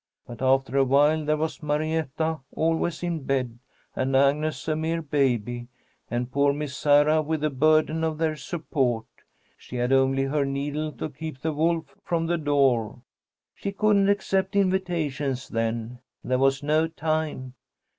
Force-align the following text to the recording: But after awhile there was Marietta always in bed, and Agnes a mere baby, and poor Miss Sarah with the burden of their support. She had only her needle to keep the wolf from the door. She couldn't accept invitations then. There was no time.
But 0.25 0.41
after 0.41 0.77
awhile 0.79 1.23
there 1.25 1.37
was 1.37 1.61
Marietta 1.61 2.39
always 2.55 3.03
in 3.03 3.21
bed, 3.21 3.59
and 3.95 4.15
Agnes 4.15 4.67
a 4.67 4.75
mere 4.75 4.99
baby, 5.03 5.67
and 6.09 6.31
poor 6.31 6.53
Miss 6.53 6.75
Sarah 6.75 7.21
with 7.21 7.41
the 7.41 7.51
burden 7.51 8.03
of 8.03 8.17
their 8.17 8.35
support. 8.35 9.05
She 9.59 9.75
had 9.75 9.93
only 9.93 10.23
her 10.23 10.43
needle 10.43 10.91
to 10.93 11.09
keep 11.11 11.41
the 11.41 11.53
wolf 11.53 11.93
from 12.03 12.25
the 12.25 12.39
door. 12.39 13.03
She 13.53 13.71
couldn't 13.71 14.09
accept 14.09 14.55
invitations 14.55 15.47
then. 15.49 15.99
There 16.23 16.39
was 16.39 16.63
no 16.63 16.87
time. 16.87 17.53